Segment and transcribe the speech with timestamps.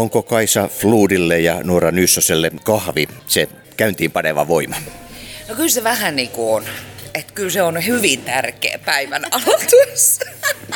[0.00, 4.76] Onko Kaisa Fluudille ja Nuora Nyssoselle kahvi se käyntiin paneva voima?
[5.48, 6.64] No kyllä se vähän niin kuin on.
[7.14, 10.20] Että kyllä se on hyvin tärkeä päivän aloitus.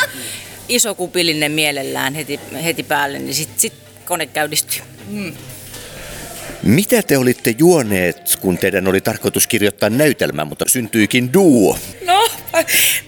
[0.69, 3.73] Iso kupillinen mielellään heti, heti päälle, niin sitten sit
[4.05, 4.83] kone käynnistyy.
[5.07, 5.33] Mm.
[6.63, 11.79] Mitä te olitte juoneet, kun teidän oli tarkoitus kirjoittaa näytelmä, mutta syntyikin duo?
[12.07, 12.29] No,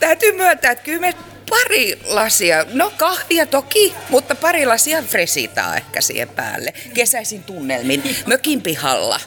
[0.00, 1.14] täytyy myöntää, että kyllä me
[1.50, 6.72] pari lasia, no kahvia toki, mutta pari lasia fresitaa ehkä siihen päälle.
[6.94, 9.20] Kesäisin tunnelmin, mökin pihalla.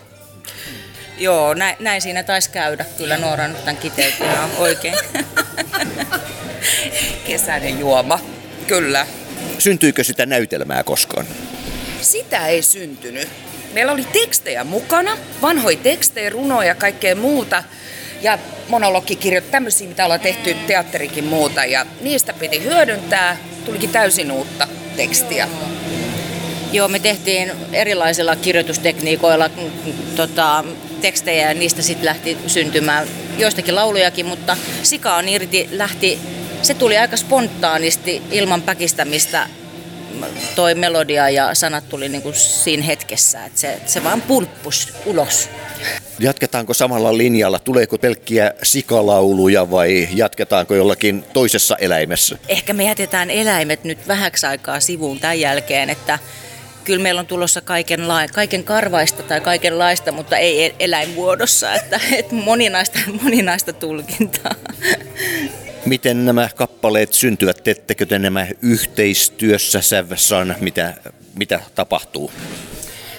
[1.17, 2.85] Joo, näin, näin siinä taisi käydä.
[2.97, 4.95] Kyllä Noora nyt tämän kiteytti ihan oikein.
[7.27, 8.19] Kesäinen juoma,
[8.67, 9.07] kyllä.
[9.59, 11.25] Syntyykö sitä näytelmää koskaan?
[12.01, 13.29] Sitä ei syntynyt.
[13.73, 17.63] Meillä oli tekstejä mukana, vanhoja tekstejä, runoja ja kaikkea muuta.
[18.21, 21.65] Ja monologikirjoja, tämmöisiä, mitä ollaan tehty teatterikin muuta.
[21.65, 23.37] Ja niistä piti hyödyntää.
[23.65, 25.47] Tulikin täysin uutta tekstiä.
[26.71, 29.49] Joo, me tehtiin erilaisilla kirjoitustekniikoilla
[30.15, 30.63] tota,
[31.01, 36.19] tekstejä ja niistä sitten lähti syntymään joistakin laulujakin, mutta Sika on irti lähti,
[36.61, 39.47] se tuli aika spontaanisti ilman päkistämistä
[40.55, 45.49] toi melodia ja sanat tuli niin kuin siinä hetkessä, että se, se vaan pulppus ulos.
[46.19, 47.59] Jatketaanko samalla linjalla?
[47.59, 52.37] Tuleeko pelkkiä sikalauluja vai jatketaanko jollakin toisessa eläimessä?
[52.47, 56.19] Ehkä me jätetään eläimet nyt vähäksi aikaa sivuun tämän jälkeen, että
[56.83, 58.01] kyllä meillä on tulossa kaiken,
[58.33, 64.55] kaiken karvaista tai kaikenlaista, mutta ei e-, eläinmuodossa, että, että moninaista, moninaista tulkintaa.
[65.85, 67.63] Miten nämä kappaleet syntyvät?
[67.63, 70.55] Teettekö te nämä yhteistyössä Sävsan?
[70.59, 70.93] Mitä,
[71.35, 72.31] mitä tapahtuu?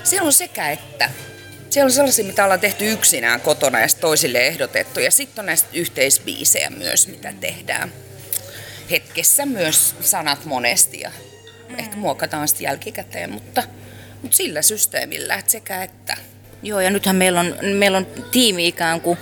[0.04, 1.10] Se on sekä että.
[1.70, 5.00] Siellä on sellaisia, mitä ollaan tehty yksinään kotona ja toisille ehdotettu.
[5.00, 7.92] Ja sitten on näistä yhteisbiisejä myös, mitä tehdään.
[8.90, 11.10] Hetkessä myös sanat monesti ja
[11.78, 13.62] ehkä muokataan sitten jälkikäteen, mutta,
[14.22, 16.16] mutta sillä systeemillä, että sekä että.
[16.62, 19.18] Joo, ja nythän meillä on, meillä on tiimi ikään kuin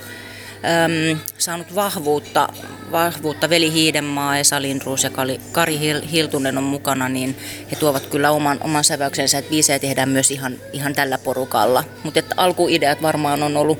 [0.63, 2.49] äm, saanut vahvuutta,
[2.91, 5.11] vahvuutta Veli Hiidenmaa, Esa Lindruus ja
[5.51, 5.79] Kari
[6.11, 7.37] Hiltunen on mukana, niin
[7.71, 11.83] he tuovat kyllä oman, oman säväyksensä, että biisejä tehdään myös ihan, ihan tällä porukalla.
[12.03, 13.79] Mutta alkuideat varmaan on ollut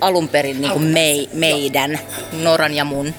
[0.00, 1.98] alun perin niin kuin mei, meidän,
[2.32, 3.14] Noran ja mun.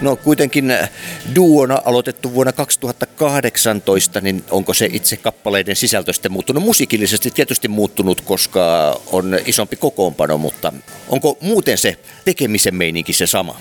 [0.00, 0.90] No kuitenkin äh,
[1.34, 6.62] duona aloitettu vuonna 2018, niin onko se itse kappaleiden sisältö sitten muuttunut?
[6.62, 10.72] Musiikillisesti tietysti muuttunut, koska on isompi kokoonpano, mutta
[11.08, 13.60] onko muuten se tekemisen meininki se sama?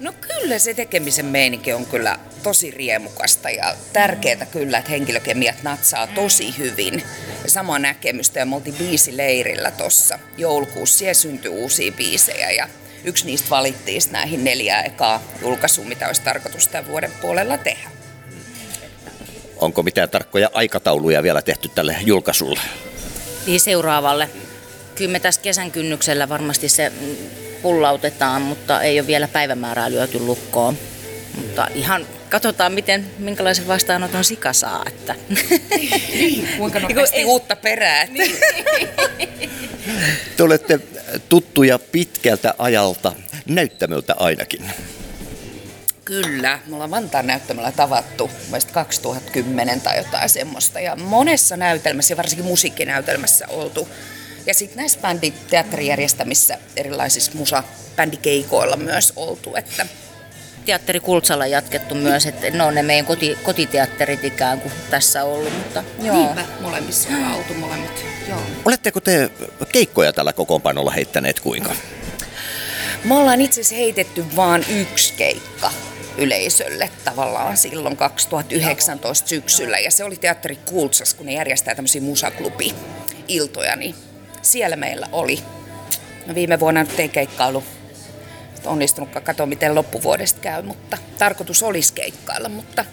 [0.00, 6.06] No kyllä se tekemisen meininki on kyllä tosi riemukasta ja tärkeää kyllä, että henkilökemiat natsaa
[6.06, 7.02] tosi hyvin.
[7.44, 12.68] Ja sama näkemystä ja me oltiin biisileirillä tuossa joulukuussa, siellä syntyi uusia biisejä ja
[13.04, 17.90] yksi niistä valittiin näihin neljää ekaa julkaisuun, mitä olisi tarkoitus tämän vuoden puolella tehdä.
[19.56, 22.60] Onko mitään tarkkoja aikatauluja vielä tehty tälle julkaisulle?
[23.46, 24.28] Niin seuraavalle.
[24.94, 26.92] Kyllä me tässä kesän kynnyksellä varmasti se
[27.62, 30.78] pullautetaan, mutta ei ole vielä päivämäärää lyöty lukkoon.
[31.34, 34.84] Mutta ihan katsotaan, miten, minkälaisen vastaanoton sika saa.
[34.86, 35.14] Että.
[36.14, 38.06] Niin, kuinka nopeasti uutta perää.
[38.06, 38.36] Niin.
[40.36, 40.80] Te olette
[41.28, 43.12] tuttuja pitkältä ajalta,
[43.46, 44.70] näyttämöltä ainakin.
[46.04, 48.30] Kyllä, me ollaan Vantaan näyttämällä tavattu
[48.72, 50.80] 2010 tai jotain semmoista.
[50.80, 53.88] Ja monessa näytelmässä varsinkin musiikkinäytelmässä oltu.
[54.46, 59.56] Ja sitten näissä bänditeatterijärjestämissä erilaisissa musa-bändikeikoilla myös oltu.
[59.56, 59.86] Että
[60.68, 65.52] teatteri Kultsalla jatkettu myös, että ne on ne meidän koti, kotiteatterit ikään kuin tässä ollut.
[65.58, 66.16] Mutta, joo.
[66.16, 68.04] Niinpä, molemmissa on oltu molemmat.
[68.28, 68.40] Joo.
[68.64, 69.30] Oletteko te
[69.72, 71.70] keikkoja tällä kokoonpanolla heittäneet kuinka?
[73.04, 75.70] Me ollaan itse asiassa heitetty vain yksi keikka
[76.18, 79.78] yleisölle tavallaan silloin 2019 syksyllä.
[79.78, 83.94] Ja se oli teatteri Kultsas, kun ne järjestää tämmöisiä musaklubi-iltoja, niin
[84.42, 85.38] siellä meillä oli.
[86.26, 87.64] No viime vuonna nyt ei keikkailu
[88.68, 92.84] onnistunutkaan katsoa, miten loppuvuodesta käy, mutta tarkoitus olisi keikkailla, mutta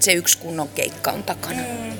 [0.00, 1.60] se yksi kunnon keikka on takana.
[1.60, 1.92] Mm.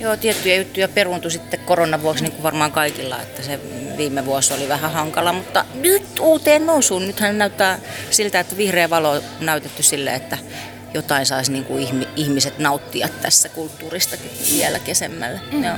[0.00, 3.60] Joo, tiettyjä juttuja peruuntui sitten koronan vuoksi, niin kuin varmaan kaikilla, että se
[3.96, 7.06] viime vuosi oli vähän hankala, mutta nyt uuteen nousuun.
[7.06, 7.78] Nythän näyttää
[8.10, 10.38] siltä, että vihreä valo on näytetty sille, että
[10.94, 14.16] jotain saisi niin kuin ihmiset nauttia tässä kulttuurista
[14.52, 15.40] vielä kesemmälle.
[15.52, 15.64] Mm.
[15.64, 15.76] Joo.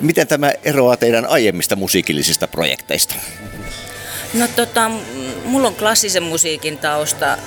[0.00, 3.14] Miten tämä eroaa teidän aiemmista musiikillisista projekteista?
[4.34, 4.90] No tota,
[5.48, 7.38] mulla on klassisen musiikin tausta,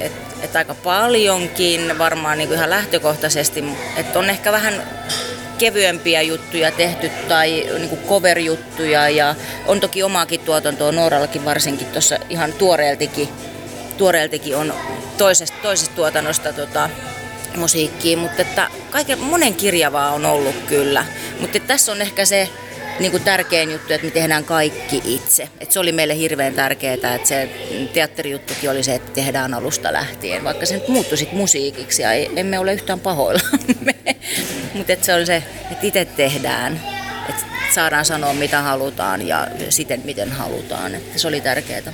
[0.00, 3.64] että et aika paljonkin varmaan niin kuin ihan lähtökohtaisesti,
[3.96, 4.82] että on ehkä vähän
[5.58, 9.34] kevyempiä juttuja tehty tai niin kuin cover-juttuja ja
[9.66, 13.28] on toki omaakin tuotantoa Noorallakin varsinkin tuossa ihan tuoreeltikin,
[13.96, 14.74] tuoreeltikin on
[15.18, 16.90] toisesta, toisesta tuotannosta tota,
[17.56, 21.04] musiikkiin, mutta että kaiken, monen kirjavaa on ollut kyllä.
[21.40, 22.48] Mutta tässä on ehkä se
[22.98, 25.48] niin kuin tärkein juttu, että me tehdään kaikki itse.
[25.60, 27.48] Et se oli meille hirveän tärkeää, että se
[27.92, 32.58] teatterijuttukin oli se, että tehdään alusta lähtien, vaikka se nyt muuttui sitten musiikiksi ja emme
[32.58, 33.40] ole yhtään pahoilla.
[34.74, 36.80] Mutta se oli se, että itse tehdään,
[37.28, 37.42] että
[37.74, 40.94] saadaan sanoa mitä halutaan ja siten miten halutaan.
[40.94, 41.92] Että se oli tärkeää.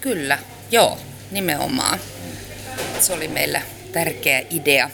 [0.00, 0.38] Kyllä,
[0.70, 0.98] joo,
[1.30, 1.98] nimenomaan.
[3.00, 3.62] Se oli meillä
[3.92, 4.90] tärkeä idea.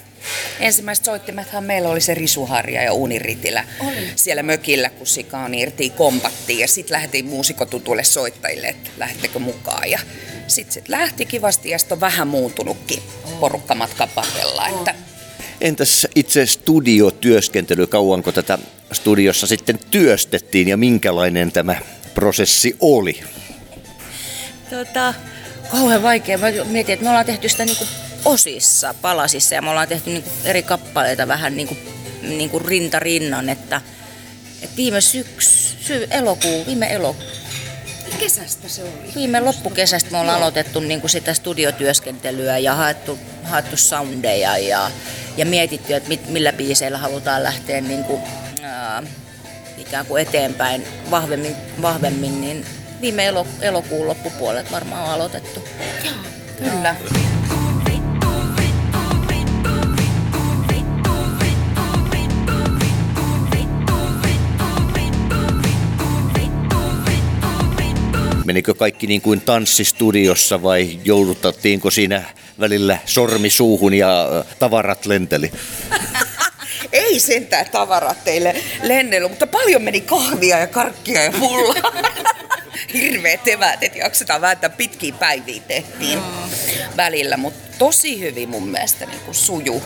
[0.61, 4.11] Ensimmäiset soittimethan meillä oli se risuharja ja uuniritilä oli.
[4.17, 6.59] siellä mökillä, kun sikaan irti kompattiin.
[6.59, 9.91] Ja sitten lähdettiin muusikotutuille soittajille, että lähettekö mukaan.
[9.91, 9.99] Ja
[10.47, 13.03] sitten sit lähti kivasti ja sitten on vähän muuntunutkin
[13.41, 14.63] porukkamatkaparella.
[14.63, 14.79] Oh.
[14.79, 14.95] Että
[15.61, 18.59] Entäs itse studiotyöskentely, kauanko tätä
[18.93, 21.77] studiossa sitten työstettiin ja minkälainen tämä
[22.15, 23.21] prosessi oli?
[24.71, 25.15] Tota,
[25.71, 26.39] kauhean vaikea.
[26.39, 27.85] Mä mietin, että me ollaan tehty sitä niinku
[28.25, 31.77] osissa, palasissa ja me ollaan tehty niinku eri kappaleita vähän niinku,
[32.23, 33.81] niinku rinta rinnan, että,
[34.63, 37.27] että viime syksy, elokuu, viime elokuu,
[38.21, 39.15] kesästä se oli?
[39.15, 40.43] Viime loppukesästä me ollaan Joo.
[40.43, 44.91] aloitettu niin kuin sitä studiotyöskentelyä ja haettu, haettu soundeja ja,
[45.37, 48.23] ja mietitty, että mit, millä biiseillä halutaan lähteä niin kuin,
[48.63, 49.03] ää,
[49.79, 52.67] ikään kuin eteenpäin vahvemmin, vahvemmin niin
[53.01, 55.69] viime elo, elokuun loppupuolet varmaan on aloitettu.
[56.05, 56.15] Joo,
[56.59, 56.97] kyllä.
[68.51, 72.23] Menikö kaikki niin kuin tanssistudiossa vai joudutattiinko siinä
[72.61, 75.53] välillä sormi suuhun ja tavarat lenteli?
[76.93, 81.93] Ei sentään tavarat teille lennellä, mutta paljon meni kahvia ja karkkia ja pullaa.
[82.95, 86.51] Hirveet eväät, että jaksetaan vääntää pitkiä päiviä tehtiin mm.
[86.97, 89.83] välillä, mutta tosi hyvin mun mielestä niin kuin suju.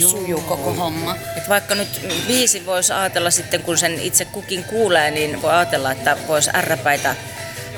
[0.00, 1.16] Sujuu koko homma.
[1.36, 5.92] Et vaikka nyt viisi voisi ajatella sitten, kun sen itse kukin kuulee, niin voi ajatella,
[5.92, 7.14] että voisi ärräpäitä,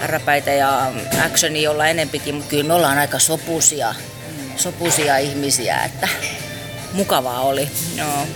[0.03, 0.93] ärräpäitä ja
[1.25, 3.95] actionia olla enempikin, mutta kyllä me ollaan aika sopusia,
[4.57, 6.09] sopusia ihmisiä, että
[6.93, 7.69] mukavaa oli.
[7.97, 8.27] Joo.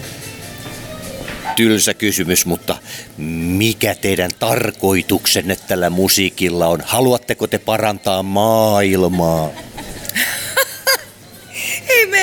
[1.57, 2.77] Tylsä kysymys, mutta
[3.17, 6.83] mikä teidän tarkoituksenne tällä musiikilla on?
[6.85, 9.51] Haluatteko te parantaa maailmaa?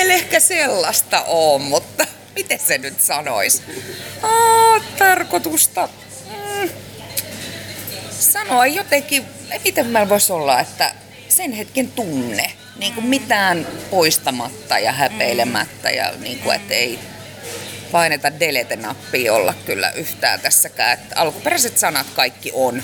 [0.08, 2.06] Ei meillä ehkä sellaista ole, mutta
[2.36, 3.62] miten se nyt sanois?
[4.22, 5.88] Aa, tarkoitusta.
[6.30, 6.70] Mm.
[8.10, 9.24] Sanoa jotenkin,
[9.64, 10.94] miten meillä voisi olla, että
[11.28, 16.98] sen hetken tunne, niin kuin mitään poistamatta ja häpeilemättä ja niin kuin, että ei
[17.92, 20.92] paineta delete-nappia olla kyllä yhtään tässäkään.
[20.92, 22.82] Että alkuperäiset sanat kaikki on.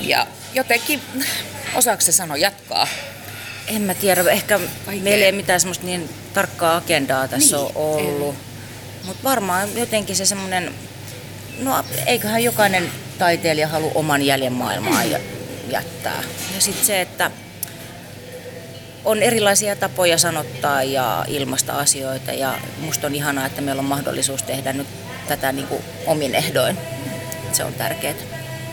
[0.00, 1.02] Ja jotenkin,
[1.74, 2.88] osaako se sanoa jatkaa?
[3.70, 5.02] En mä tiedä, ehkä Vaikea.
[5.02, 8.34] meillä ei mitään semmoista niin tarkkaa agendaa tässä niin, ole ollut.
[9.04, 10.74] Mutta varmaan jotenkin se semmoinen,
[11.58, 15.12] no eiköhän jokainen taiteilija halua oman jäljen maailmaan mm.
[15.70, 16.22] jättää.
[16.54, 17.30] Ja sitten se, että
[19.04, 24.42] on erilaisia tapoja sanottaa ja ilmaista asioita ja musta on ihanaa, että meillä on mahdollisuus
[24.42, 24.86] tehdä nyt
[25.28, 26.78] tätä niin kuin omin ehdoin.
[27.52, 28.14] Se on tärkeää.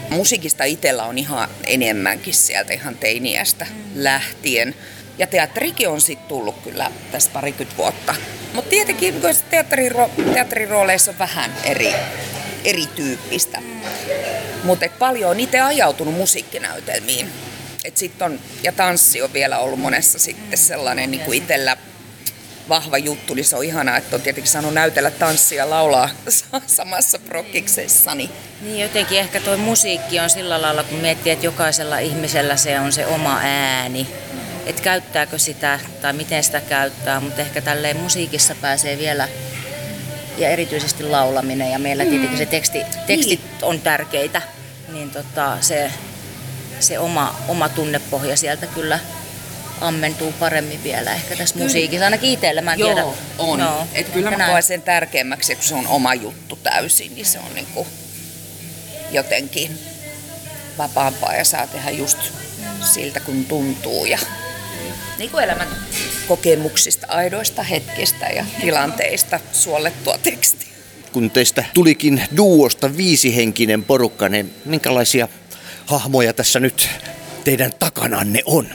[0.09, 3.91] Musiikista itsellä on ihan enemmänkin sieltä ihan teiniästä mm.
[3.95, 4.75] lähtien.
[5.17, 8.15] Ja teatterikin on sitten tullut kyllä tässä parikymmentä vuotta.
[8.53, 9.15] Mutta tietenkin
[9.51, 11.93] teatteriro- teatterirooleissa on vähän eri,
[12.63, 13.61] erityyppistä.
[14.63, 17.29] Mutta paljon on itse ajautunut musiikkinäytelmiin.
[17.85, 21.77] Et sit on, ja tanssi on vielä ollut monessa sitten sellainen niin kuin itsellä
[22.69, 26.09] vahva juttu, niin se on ihanaa, että on tietenkin saanut näytellä tanssia laulaa
[26.67, 28.29] samassa prokkiksessani.
[28.61, 32.91] Niin jotenkin ehkä tuo musiikki on sillä lailla, kun miettii, että jokaisella ihmisellä se on
[32.91, 34.07] se oma ääni.
[34.67, 39.27] Että käyttääkö sitä tai miten sitä käyttää, mutta ehkä tälleen musiikissa pääsee vielä
[40.37, 43.63] ja erityisesti laulaminen ja meillä tietenkin se teksti, tekstit niin.
[43.63, 44.41] on tärkeitä,
[44.91, 45.91] niin tota, se,
[46.79, 48.99] se oma, oma tunnepohja sieltä kyllä
[49.81, 51.65] ammentuu paremmin vielä ehkä tässä kyllä.
[51.65, 53.07] musiikissa, ainakin itsellä, mä en Joo, tiedä.
[53.37, 53.59] on.
[53.59, 57.39] No, Et kyllä mä koen sen tärkeämmäksi, että se on oma juttu täysin, niin se
[57.39, 57.87] on niinku
[59.11, 59.79] jotenkin
[60.77, 62.17] vapaampaa ja saa tehdä just
[62.93, 64.19] siltä kun tuntuu ja
[65.17, 65.67] niin kuin elämän
[66.27, 70.67] kokemuksista, aidoista hetkistä ja tilanteista suollettua tekstiä.
[71.11, 75.27] Kun teistä tulikin duosta viisihenkinen porukka, niin minkälaisia
[75.85, 76.89] hahmoja tässä nyt
[77.43, 78.67] teidän takananne on?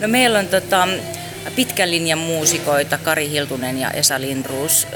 [0.00, 0.88] No meillä on tota,
[1.56, 4.86] pitkän linjan muusikoita, Kari Hiltunen ja Esa Lindruus.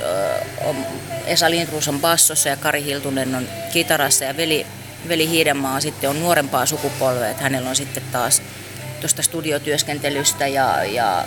[1.27, 4.67] Esa Lindruus on bassossa ja Kari Hiltunen on kitarassa ja veli,
[5.09, 8.43] veli Hiidenmaa sitten on nuorempaa sukupolvea, että hänellä on sitten taas
[9.03, 11.25] tuosta studiotyöskentelystä ja, ja,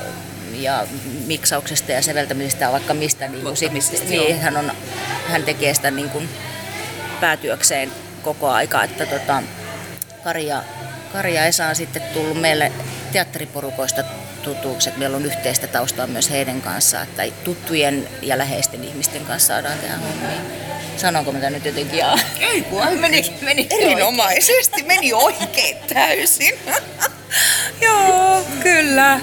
[0.54, 0.88] ja
[1.26, 3.28] miksauksesta ja säveltämisestä ja vaikka mistä.
[3.28, 4.72] Niin, sit, niin hän, on,
[5.28, 6.30] hän tekee sitä niin kuin
[7.22, 7.92] päätyökseen
[8.22, 8.84] koko aika.
[8.84, 9.44] Että tota,
[10.24, 10.64] Kari, ja,
[11.14, 12.72] Kari ja Esa on sitten tullut meille
[13.16, 14.04] teatteriporukoista
[14.44, 19.48] tutuksi, että meillä on yhteistä taustaa myös heidän kanssaan, että tuttujen ja läheisten ihmisten kanssa
[19.48, 20.42] saadaan tehdä hommia.
[20.98, 22.00] Sanonko mitä nyt jotenkin?
[22.00, 22.20] Jaa.
[22.40, 26.54] Ei kun meni, meni erinomaisesti, meni oikein täysin.
[27.86, 29.20] Joo, kyllä.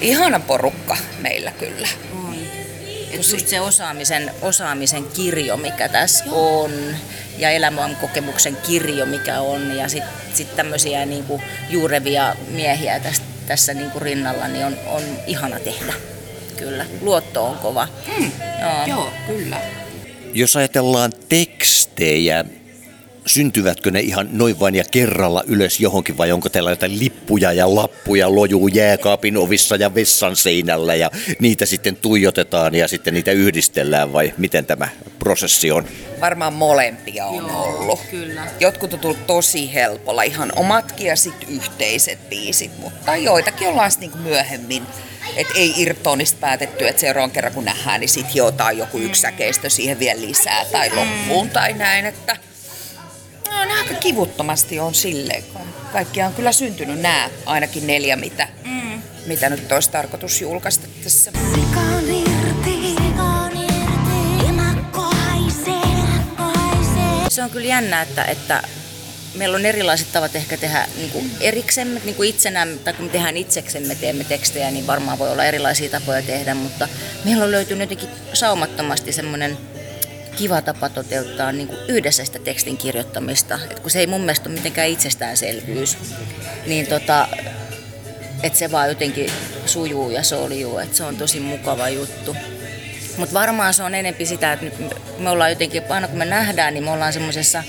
[0.00, 1.88] Ihana porukka meillä kyllä.
[3.12, 6.62] Et just se osaamisen, osaamisen kirjo, mikä tässä Joo.
[6.62, 6.96] on,
[7.40, 13.74] ja elämän kokemuksen kirjo, mikä on, ja sitten sit tämmöisiä niinku juurevia miehiä tästä, tässä
[13.74, 15.92] niinku rinnalla, niin on, on ihana tehdä.
[16.56, 17.88] Kyllä, luotto on kova.
[18.18, 18.32] Mm.
[18.60, 18.86] Joo.
[18.86, 19.60] Joo, kyllä.
[20.32, 22.44] Jos ajatellaan tekstejä,
[23.26, 27.74] syntyvätkö ne ihan noin vain ja kerralla ylös johonkin vai onko teillä jotain lippuja ja
[27.74, 31.10] lappuja lojuu jääkaapin ovissa ja vessan seinällä ja
[31.40, 35.84] niitä sitten tuijotetaan ja sitten niitä yhdistellään vai miten tämä prosessi on?
[36.20, 38.00] Varmaan molempia on Joo, ollut.
[38.10, 38.46] kyllä.
[38.60, 44.10] Jotkut on tullut tosi helpolla, ihan omatkin ja sitten yhteiset biisit, mutta joitakin ollaan sitten
[44.10, 44.82] niinku myöhemmin
[45.36, 49.98] että ei irtoonista päätetty, että seuraavan kerran kun nähdään, niin sitten jotain joku yksisäkeistö siihen
[49.98, 52.36] vielä lisää tai loppuun tai näin, että
[53.60, 55.44] no, ne aika kivuttomasti on silleen.
[55.92, 59.02] Kaikkia on kyllä syntynyt nämä, ainakin neljä, mitä, mm.
[59.26, 61.32] mitä nyt olisi tarkoitus julkaista tässä.
[61.54, 65.94] Sikan irti, sikan irti, emakko haisee,
[66.36, 67.30] haisee.
[67.30, 68.62] Se on kyllä jännä, että, että
[69.34, 73.12] meillä on erilaiset tavat ehkä tehdä niin kuin eriksemme, niin kuin itsenä, tai kun me
[73.12, 76.88] tehdään itseksemme, teemme tekstejä, niin varmaan voi olla erilaisia tapoja tehdä, mutta
[77.24, 79.58] meillä on löytynyt jotenkin saumattomasti semmoinen
[80.40, 84.48] kiva tapa toteuttaa niin kuin yhdessä sitä tekstin kirjoittamista, että kun se ei mun mielestä
[84.48, 85.98] ole mitenkään itsestäänselvyys,
[86.66, 87.28] niin tota,
[88.42, 89.30] että se vaan jotenkin
[89.66, 92.36] sujuu ja soljuu, että se on tosi mukava juttu.
[93.16, 94.66] Mutta varmaan se on enempi sitä, että
[95.18, 97.62] me ollaan jotenkin, aina kun me nähdään, niin me ollaan semmoisessa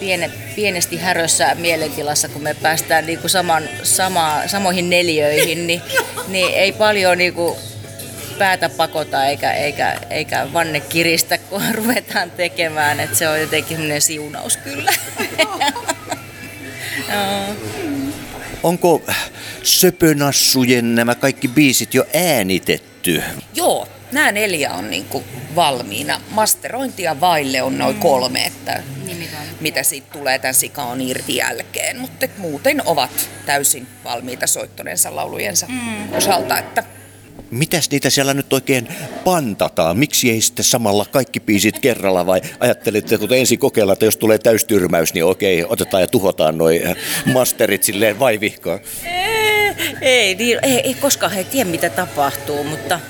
[0.00, 5.82] piene, pienesti härössä mielentilassa, kun me päästään niin kuin saman, sama, samoihin neljöihin, niin,
[6.28, 7.56] niin ei paljon niin kuin
[8.38, 13.00] päätä pakota eikä, eikä, eikä vanne kiristä, kun ruvetaan tekemään.
[13.00, 14.92] että se on jotenkin sellainen siunaus kyllä.
[17.12, 17.54] Joo.
[18.62, 19.02] Onko
[19.62, 23.22] Söpönassujen nämä kaikki biisit jo äänitetty?
[23.54, 25.24] Joo, nämä neljä on niinku
[25.54, 26.20] valmiina.
[26.30, 28.82] Masterointia vaille on noin kolme, että
[29.60, 32.00] mitä siitä tulee tämän Sika irti jälkeen.
[32.00, 36.12] Mutta muuten ovat täysin valmiita soittoneensa laulujensa mm.
[36.12, 36.58] osalta.
[36.58, 36.84] Että
[37.54, 38.88] Mitäs niitä siellä nyt oikein
[39.24, 39.98] pantataan?
[39.98, 44.38] Miksi ei sitten samalla kaikki biisit kerralla vai ajattelitte, kun ensin kokeilla, että jos tulee
[44.38, 46.82] täystyrmäys, niin okei, otetaan ja tuhotaan noi
[47.32, 48.78] masterit silleen vaivihkaa?
[49.04, 53.00] Ei, ei, niin, ei, ei koskaan he tiedä, mitä tapahtuu, mutta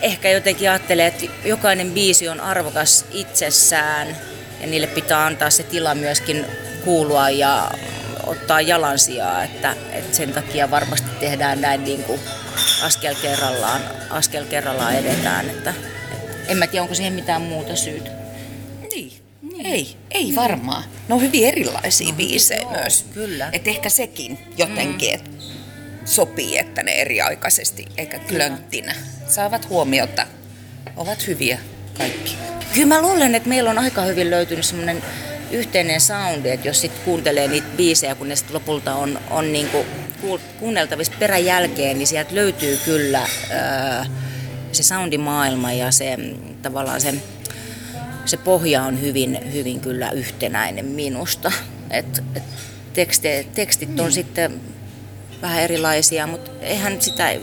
[0.00, 4.16] ehkä jotenkin ajattelee, että jokainen biisi on arvokas itsessään
[4.60, 6.46] ja niille pitää antaa se tila myöskin
[6.84, 7.70] kuulua ja
[8.26, 12.20] ottaa jalansijaa, että, että sen takia varmasti tehdään näin niin kuin
[12.82, 15.74] askel kerrallaan, askel kerrallaan edetään, että,
[16.48, 18.10] en mä tiedä, onko siihen mitään muuta syytä.
[18.94, 19.12] niin.
[19.64, 20.84] Ei, ei varmaan.
[21.08, 23.04] Ne on hyvin erilaisia no, biisejä joo, myös.
[23.14, 23.48] kyllä.
[23.52, 25.38] Et ehkä sekin jotenkin mm.
[26.04, 28.94] sopii, että ne eriaikaisesti eikä klönttinä
[29.28, 30.26] saavat huomiota.
[30.96, 31.58] Ovat hyviä
[31.98, 32.36] kaikki.
[32.74, 35.02] Kyllä mä luulen, että meillä on aika hyvin löytynyt semmoinen
[35.50, 39.86] yhteinen soundi, että jos sitten kuuntelee niitä biisejä, kun ne sit lopulta on, on niinku
[40.60, 44.06] kuunneltavissa peräjälkeen, niin sieltä löytyy kyllä ää,
[44.72, 47.14] se soundimaailma ja se mm, tavallaan se,
[48.24, 51.52] se pohja on hyvin, hyvin kyllä yhtenäinen minusta.
[51.90, 52.42] Et, et
[52.92, 54.12] tekste, tekstit on mm.
[54.12, 54.60] sitten
[55.42, 57.34] vähän erilaisia, mutta eihän sitä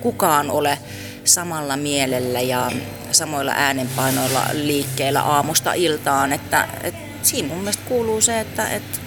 [0.00, 0.78] kukaan ole
[1.24, 2.70] samalla mielellä ja
[3.12, 8.98] samoilla äänenpainoilla liikkeellä aamusta iltaan, että, että siinä mun mielestä kuuluu se, että, että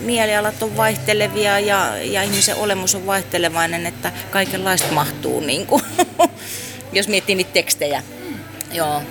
[0.00, 5.82] mielialat on vaihtelevia ja, ja ihmisen olemus on vaihtelevainen, että kaikenlaista mahtuu, niin kuin,
[6.92, 8.02] jos miettii niitä tekstejä.
[8.28, 8.38] Mm.
[8.72, 9.02] Joo.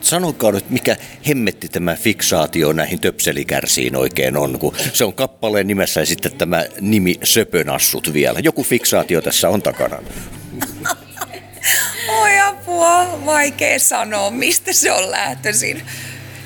[0.00, 0.96] Sanokaa nyt, mikä
[1.28, 6.64] hemmetti tämä fiksaatio näihin töpselikärsiin oikein on, kun se on kappaleen nimessä ja sitten tämä
[6.80, 8.38] nimi Söpönassut vielä.
[8.38, 9.96] Joku fiksaatio tässä on takana.
[12.20, 15.82] Oi apua, vaikea sanoa, mistä se on lähtöisin.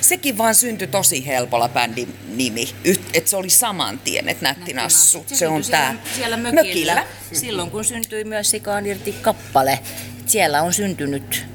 [0.04, 2.68] Sekin vaan syntyi tosi helpolla bändin nimi,
[3.14, 5.24] että se oli saman tien, että nätti nassu.
[5.26, 9.78] Se, Se, on tää siellä, siellä mökillä, silloin kun syntyi myös Sikaan irti kappale.
[10.26, 11.46] Siellä on syntynyt,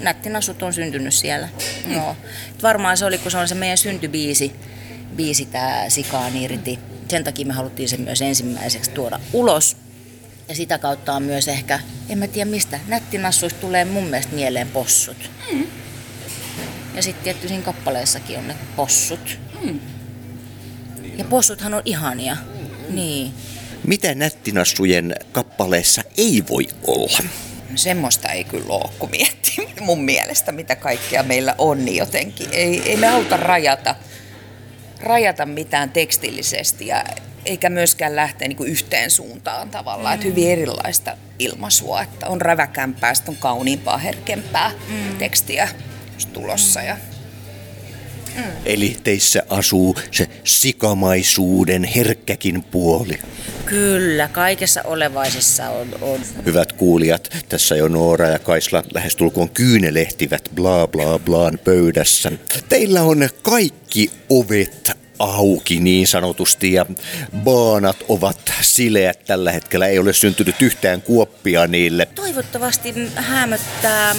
[0.00, 1.48] nätti nassut on syntynyt siellä.
[1.84, 1.94] Hmm.
[1.94, 2.16] No.
[2.62, 4.52] Varmaan se oli, kun se on se meidän syntybiisi,
[5.16, 6.78] biisi tää Sikaan irti.
[7.08, 9.76] Sen takia me haluttiin sen myös ensimmäiseksi tuoda ulos.
[10.48, 14.68] Ja sitä kautta on myös ehkä, en mä tiedä mistä, nättinassuista tulee mun mielestä mieleen
[14.68, 15.30] possut.
[15.52, 15.66] Mm.
[16.94, 19.38] Ja sitten tietty siinä kappaleessakin on ne possut.
[19.62, 19.80] Mm.
[21.16, 22.34] Ja possuthan on ihania.
[22.34, 22.94] Mm.
[22.94, 23.32] Niin.
[23.86, 27.18] Mitä nättinassujen kappaleessa ei voi olla?
[27.74, 32.82] Semmoista ei kyllä ole, kun miettii mun mielestä, mitä kaikkea meillä on, niin jotenkin ei,
[32.82, 33.94] ei me auta rajata,
[35.00, 37.04] rajata mitään tekstillisesti ja
[37.44, 40.14] eikä myöskään lähteä niin kuin yhteen suuntaan tavallaan.
[40.14, 40.14] Mm.
[40.14, 45.16] Että hyvin erilaista ilmaisua, että on räväkämpää, sitten on kauniimpaa, herkempää mm.
[45.18, 45.68] tekstiä
[46.32, 46.82] tulossa.
[46.82, 46.96] Ja
[48.36, 48.42] Mm.
[48.64, 53.18] Eli teissä asuu se sikamaisuuden herkkäkin puoli.
[53.66, 56.20] Kyllä, kaikessa olevaisessa on, on.
[56.44, 62.32] Hyvät kuulijat, tässä jo Noora ja Kaisla lähestulkoon kyynelehtivät bla bla blaan pöydässä.
[62.68, 66.86] Teillä on kaikki ovet auki niin sanotusti ja
[67.36, 69.86] baanat ovat sileät tällä hetkellä.
[69.86, 72.08] Ei ole syntynyt yhtään kuoppia niille.
[72.14, 74.16] Toivottavasti hämöttää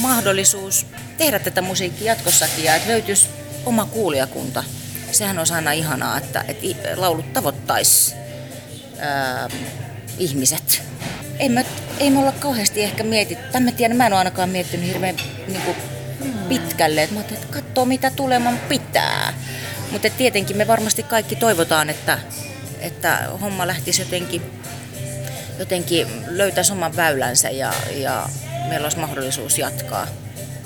[0.00, 0.86] mahdollisuus
[1.18, 3.28] tehdä tätä musiikkia jatkossakin ja että löytyisi
[3.66, 4.64] oma kuulijakunta.
[5.12, 6.66] Sehän on aina ihanaa, että, että
[6.96, 8.14] laulut tavoittaisi
[8.98, 9.48] ää,
[10.18, 10.82] ihmiset.
[11.38, 11.66] Ei me,
[11.98, 15.16] ei me olla kauheasti ehkä mietitty, tai mä tiedän, mä en ole ainakaan miettinyt hirveän
[15.48, 15.76] niin kuin,
[16.48, 19.34] pitkälle, että mä että katsoo mitä tuleman pitää.
[19.90, 22.18] Mutta tietenkin me varmasti kaikki toivotaan, että,
[22.80, 24.42] että homma lähtisi jotenkin,
[25.58, 28.28] jotenkin löytäisi oman väylänsä ja, ja
[28.68, 30.06] meillä olisi mahdollisuus jatkaa.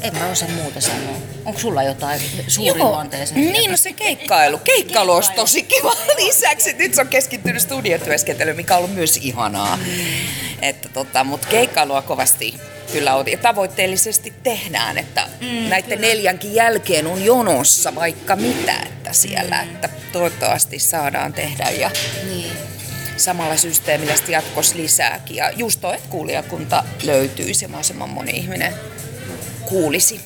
[0.01, 1.17] En mä osaa muuta sanoa.
[1.45, 3.53] Onko sulla jotain suuriluonteeseen?
[3.53, 4.59] Niin, no se keikkailu.
[4.59, 6.73] Keikkailu olisi tosi kiva lisäksi.
[6.73, 9.77] Nyt se on keskittynyt studiotyöskentelyyn, mikä on ollut myös ihanaa.
[9.77, 9.93] Mm.
[10.63, 12.55] Että tota, Mutta keikkailua kovasti
[12.93, 13.29] kyllä on.
[13.31, 16.09] Ja tavoitteellisesti tehdään, että mm, näiden kyllä.
[16.09, 19.65] neljänkin jälkeen on jonossa vaikka mitä että siellä.
[19.65, 19.75] Mm.
[19.75, 21.91] Että toivottavasti saadaan tehdä ja
[22.29, 22.53] niin.
[23.17, 25.37] samalla systeemillä jatkossa lisääkin.
[25.37, 28.75] Ja just toi, että kuulijakunta löytyisi ja mahdollisimman moni ihminen
[29.69, 30.21] kuulisi.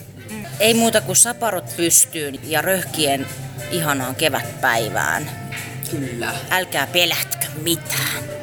[0.61, 3.27] Ei muuta kuin saparot pystyyn ja röhkien
[3.71, 5.31] ihanaan kevätpäivään.
[5.91, 6.33] Kyllä.
[6.51, 8.42] Älkää pelätkö mitään.